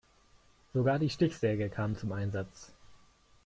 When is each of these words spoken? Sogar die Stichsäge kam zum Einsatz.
Sogar 0.73 0.97
die 0.97 1.11
Stichsäge 1.11 1.69
kam 1.69 1.95
zum 1.95 2.11
Einsatz. 2.11 2.73